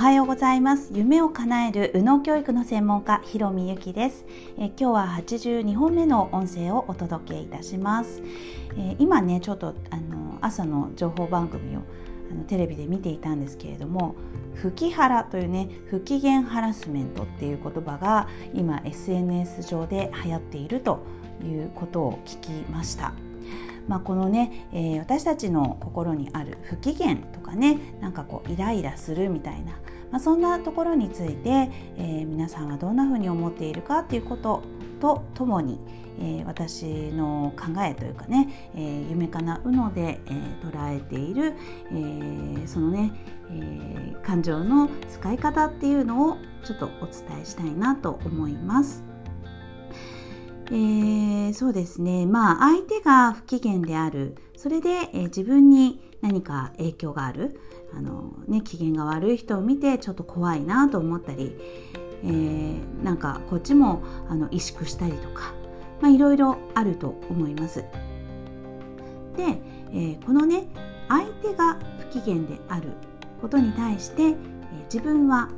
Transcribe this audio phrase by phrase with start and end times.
[0.00, 0.88] はようございます。
[0.94, 4.24] 夢を叶える右脳教育の専門家ひろみゆきです。
[4.56, 8.22] え今日は82本目の音声をお届けいたします。
[8.78, 11.80] え今ねちょっとあの朝の情報番組を
[12.30, 14.14] あのテレビで見ていたんですけれども
[14.54, 21.04] 不機ハラというね不機嫌ハラスメントっていう言葉が今 SNS 上で流行っていると
[21.44, 23.12] いうことを聞きました。
[23.86, 29.72] まあ、このね、えー、私たちの心にある不機嫌とかねなんかこうイライラするみたいな、
[30.10, 34.62] まあ、そんなところについて、えー、皆さんはどんなふうに思っているかということ
[35.00, 35.80] とともに、
[36.18, 40.30] えー、私の考えというかね、え夢かなうので、え
[40.62, 41.54] 捉えている、
[41.90, 43.12] えそのね、
[43.50, 49.09] え感情の使い方っていうのをちょっとお伝えしたいなと思います。
[50.72, 52.26] えー、そうですね。
[52.26, 54.36] まあ相手が不機嫌である。
[54.56, 57.60] それで、えー、自分に何か影響がある。
[57.92, 61.56] あの、ね、機嫌が悪い人を見てちょっと怖いなと思ったり、
[62.22, 65.54] えー、なんかこっちもあの萎縮したりとか、
[66.00, 67.84] まあ、いろいろあると思います。
[69.36, 69.60] で、
[69.92, 70.68] えー、このね
[71.08, 71.78] 相手が
[72.12, 72.90] 不機嫌である
[73.40, 74.36] ことに対して、え、
[74.84, 75.48] 自分は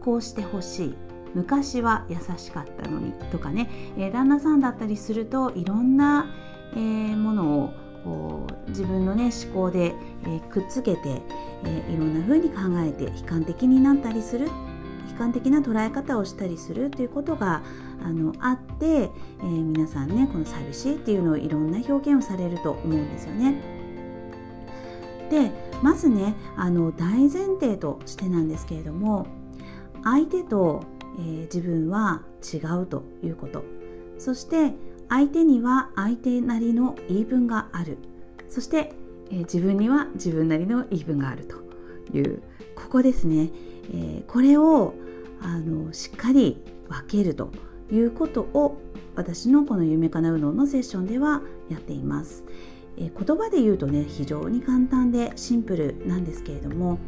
[0.00, 0.94] こうしてほしい。
[1.34, 6.26] 昔は優しかったのにとかね、えー、旦那さんだったりするといろんな、
[6.72, 11.22] えー、ものをこう自分のね思考で、えー、くっつけて、
[11.64, 14.52] えー、いろんな風に考えて悲観的になったりする悲
[15.18, 17.62] 観的な捉え方をしたりするということが
[18.02, 23.80] あのあって、えー、皆さんねこの寂しいっていうのをいろんな表現をされると思うんですよね。
[25.30, 29.26] でまずねあの大前提としてなんですけれども
[30.02, 30.82] 相手と
[31.18, 33.64] えー、自分は違うということ。
[34.18, 34.74] そして
[35.08, 37.98] 相手には相手なりの言い分がある。
[38.48, 38.92] そして、
[39.30, 41.56] えー、自分には自分なりの言い分があると
[42.16, 42.42] いう。
[42.74, 43.50] ここですね、
[43.92, 44.94] えー、これを
[45.42, 47.50] あのしっかり分けると
[47.90, 48.78] いうことを
[49.14, 52.44] 私のこの夢かなうののセッションではやっています、
[52.96, 56.98] えー、言葉で言うとね非常に簡単でシンプルなんですけれども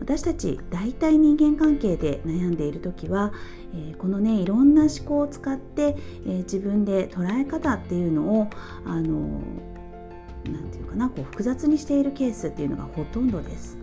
[0.00, 3.32] 私たち大体人間関係で悩んでいる時は、
[3.74, 5.96] え、このねいろんな思考を使って、
[6.26, 8.50] え、自分で捉え方っていうのを
[8.84, 9.40] あの
[10.44, 13.78] なていうかなこう複雑にしているケースっていうのがほとんどです。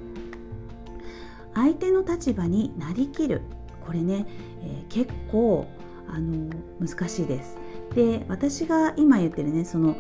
[1.54, 3.42] 相手の立場になりきる
[3.86, 4.26] これね、
[4.62, 5.68] えー、結構
[6.08, 7.58] あの難しいです。
[7.96, 9.96] で私が今言ってるねその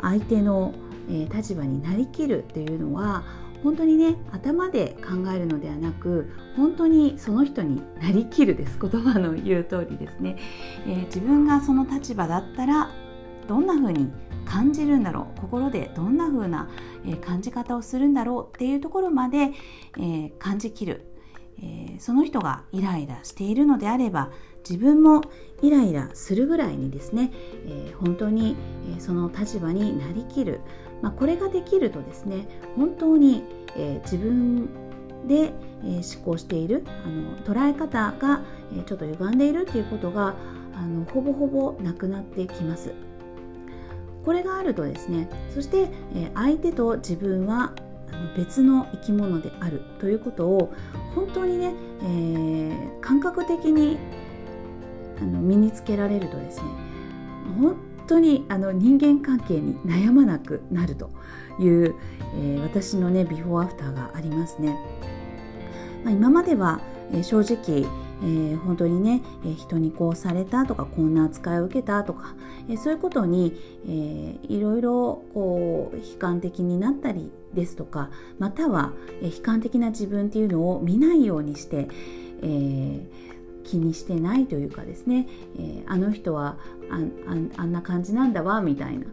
[0.00, 0.74] 相手の、
[1.08, 3.24] えー、立場になりきるっていうのは
[3.62, 8.78] 本当にね頭で考えるのではなく本当にその人になりきるです。
[8.80, 10.36] 言葉の言う通りですね、
[10.86, 12.90] えー、自分がその立場だったら
[13.48, 14.12] どんな風に
[14.44, 15.40] 感じるんだろう。
[15.40, 16.68] 心でどんな風な、
[17.22, 19.52] 感じ方をするんだろうっていうところまで、
[19.96, 21.06] えー、感じきる、
[21.58, 24.30] えー、その人がイライラしているのであれば
[24.68, 25.22] 自分も
[25.62, 27.32] イライラするぐらいにですね、
[27.66, 28.56] えー、本当に、
[28.98, 30.60] その立場になりきる。
[31.02, 32.46] まあ、これができるとですね
[32.76, 33.44] 本当に、
[33.76, 34.68] えー、自分
[35.26, 35.52] で、
[35.84, 40.34] えー、思考しているあの捉え方が、えー、ちょっと歪んでいるっていうことが
[40.74, 42.92] あのほぼほぼなくなってきます。
[44.24, 47.72] これがあるとですねそして、え相手と自分は
[48.36, 50.74] 別の生き物であるということを
[51.14, 53.98] 本当にね、えー、感覚的に
[55.20, 56.64] あの身につけられるとですね
[58.10, 61.10] 当にあの人間関係に悩まなくなると
[61.58, 61.94] いう、
[62.34, 64.76] えー、私のねビフォーアフターがありますね。
[66.04, 66.80] まあ、今までは、
[67.12, 67.86] えー、正直
[68.22, 72.34] えー、本当にね、えー、人にこうされたとかこんな扱いを受けたとか、
[72.68, 81.88] えー、そういうことに、えー、いろいろこう悲観的になったりですとかまたは、えー、悲観的な自分っていうのを見ないようにして、
[82.42, 83.02] えー、
[83.64, 86.56] 気にしてないというかですね、えー、あの人は
[86.90, 89.06] あんな感じなんだわみたいな、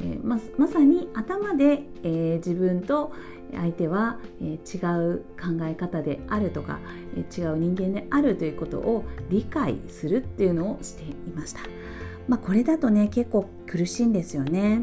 [0.00, 3.12] えー、ままさに頭で、えー、自分と
[3.52, 4.78] 相手は、え違
[5.12, 6.80] う考え方であるとか、
[7.16, 11.60] え違う人間であるということを理解するっていうのをしていました。
[12.28, 14.80] まあ、これだとね結構苦しいんですよね。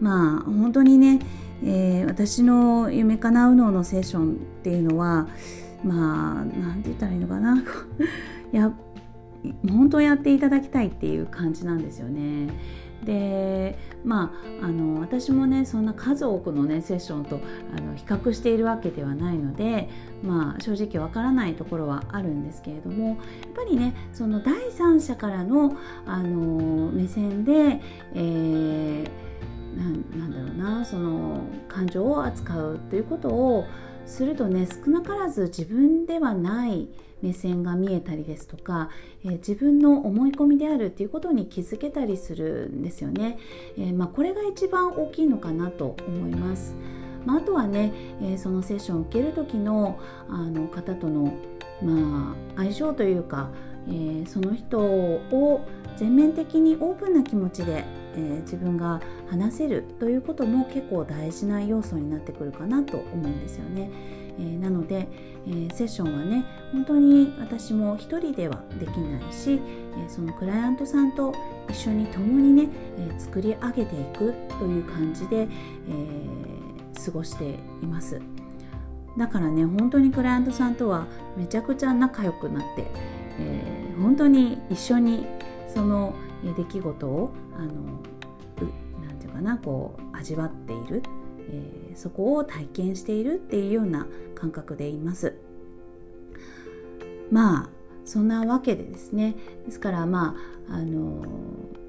[0.00, 1.20] まあ本当にね、
[1.64, 5.28] えー、私の夢かなうののセッションっていうのは
[5.84, 7.62] まあ何て言ったらいいのかない
[8.56, 8.72] や
[9.68, 12.48] 本当やっていただきたいっていう感じなんですよね。
[13.04, 17.40] でまああの私もねそんな数多くのねセッションと
[17.76, 19.88] あの比較しているわけではないので
[20.22, 23.16] まあ正直わからないところはあるんですけれどもやっ
[23.56, 25.76] ぱりねその第三者からの
[26.06, 27.80] あの目線で、
[28.14, 29.08] えー、
[30.16, 33.64] なんだろうなその感情を扱うということを
[34.06, 36.88] するとね少なからず自分ではない
[37.22, 38.90] 目線が見えたりですとか、
[39.24, 43.38] えー、自分の思い込みであるっていうことに気づけたりするんですよね。
[43.78, 46.74] えー、まあ、これが一番大きいのかなと思います。
[47.24, 51.32] まあ、あとはね、え、そのセッションを受ける時のあの方との、
[51.80, 53.50] まあ、相性というか、
[53.88, 55.60] えその人を
[55.96, 57.84] 全面的にオープンな気持ちで、
[58.14, 63.90] えー、自分が話せるということも結構大事な要素になってくるかなと思うんですよね。
[64.38, 65.08] えー、なので、
[65.46, 69.60] えー、セッションはね本当に私も一人ではできないし、
[69.96, 71.34] えそのクライアントさんと
[71.68, 72.68] 一緒に共にね、
[72.98, 75.48] え作り上げていくという感じで、え
[77.04, 78.20] 過ごしています。
[79.18, 81.06] だからね本当にクライアントさんとは
[81.36, 82.86] めちゃくちゃ仲良くなって、
[83.38, 85.26] え本当に一緒に
[85.68, 87.68] その出来事をあの
[89.06, 91.02] なんていうかなこう味わっている、
[91.50, 95.34] えー、そこを体験しているっていうような感覚でいます。
[97.30, 97.68] まあ
[98.04, 100.36] そんなわけでですねですからま
[100.68, 101.24] ああの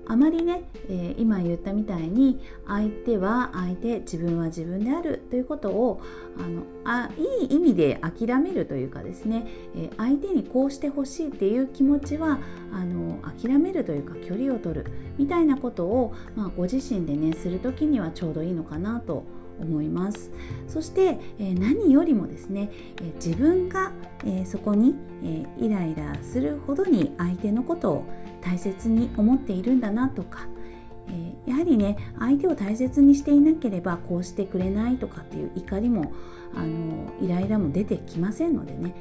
[0.07, 6.01] あまりね、えー、今言ったみたいに相手は相手自分は自分であるということを
[6.37, 12.39] あのあいい意味で諦めるというかですね、えー、相手にこうしてほしいっていう気持ちは
[12.73, 14.85] あの諦めるというか距離を取る
[15.17, 20.31] みたいなことを、まあ、ご自身でねする時にはちょうどいいのかなと思います思います。
[20.67, 22.69] そして、え、何よりもですね、
[23.01, 23.91] え、自分が、
[24.25, 28.03] え、そこに、えイライラするほどに相手のことを
[28.41, 30.47] 大切に思っているんだなとか、
[31.09, 36.13] え、やはりね相手を大切にしていなければこうしてくれないとかっていう怒りも
[36.55, 38.93] あのイライラも出てきませんのでね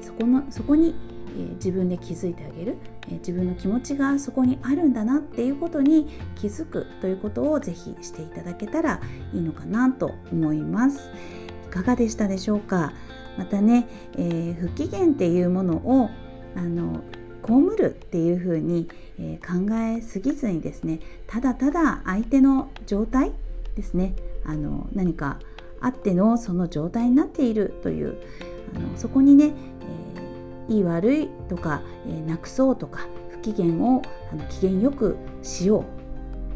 [0.00, 0.94] そこのそこに、
[1.36, 2.76] え、自分で気づいてあげる、
[3.08, 9.00] え、自分の気持ちがそこにあるんだなっていうことに気づくということをぜひしていただけたら
[9.32, 11.10] いいのかなと思います。
[11.66, 12.92] いかがでしたでしょうか？
[13.36, 16.10] またね、えー、不機嫌っていうものを
[16.56, 17.02] あの
[17.44, 23.32] 被るっていうふうに、え考えすぎずにですねただただ相手の状態
[23.76, 24.14] ですね
[24.44, 25.38] あの何か
[25.80, 28.16] あってのその状態になっているという
[28.74, 29.52] あのそこにね、
[30.16, 30.23] えー、
[30.68, 34.02] いい悪いとか、えー、なくそうとか不機嫌を
[34.32, 35.84] あの機嫌よくしよ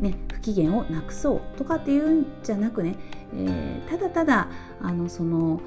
[0.00, 2.96] う、ね、不機嫌をなくそうとかっていうんじゃなくね、
[3.34, 4.48] えー、ただただ
[4.80, 5.60] あのその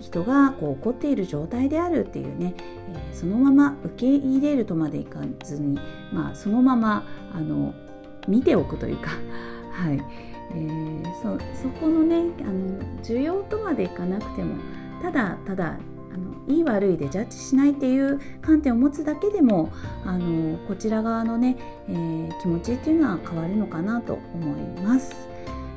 [0.00, 5.78] 人がこう怒っている状態であるっていうね、えー、そのまま受け入れるとまでいかずに、
[6.12, 7.74] まあ、そのままあの
[8.26, 9.10] 見ておくというか、
[9.72, 10.02] はい。
[10.54, 14.56] えー、そそこのねあの需要とまでいかなくても
[15.00, 15.78] ただただ
[16.12, 19.72] あのいい悪いでジャッジしないっていう観点を持つだけでも
[20.04, 21.56] あのこちら側のね、
[21.88, 25.28] えー、気持ちっていうのは変わるのかなと思います。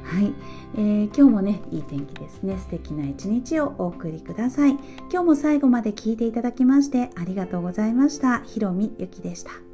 [0.04, 0.34] はい、
[0.76, 2.58] えー、今日もねいい天気ですね。
[2.58, 4.72] 素敵な一日をお送りください。
[5.12, 8.42] 今日も最後まで聞いていただきましてありがとうございました。
[8.42, 9.65] ひろみゆきでした。